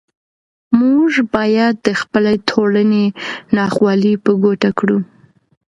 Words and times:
موږ 0.79 1.11
باید 1.35 1.73
د 1.87 1.89
خپلې 2.01 2.35
ټولنې 2.49 3.03
ناخوالې 3.55 4.13
په 4.23 4.31
ګوته 4.43 4.69
کړو. 4.79 4.97